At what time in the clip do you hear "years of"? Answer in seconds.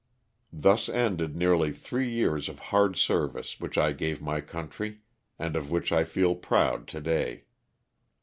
2.09-2.57